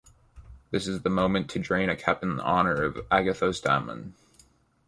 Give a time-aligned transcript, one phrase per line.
[0.71, 4.15] This is the moment to drain a cup in honor of the "Agathos Daimon".